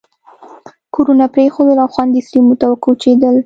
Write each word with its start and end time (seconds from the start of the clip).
کورونه 0.95 1.25
پرېښودل 1.33 1.77
او 1.83 1.89
خوندي 1.93 2.21
سیمو 2.29 2.53
ته 2.59 2.65
وکوچېدل. 2.69 3.35